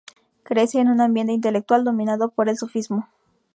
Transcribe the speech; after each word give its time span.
Crece 0.41 0.79
en 0.79 0.87
un 0.87 0.99
ambiente 0.99 1.31
intelectual 1.31 1.83
dominado 1.83 2.29
por 2.31 2.49
el 2.49 2.57
sufismo. 2.57 3.07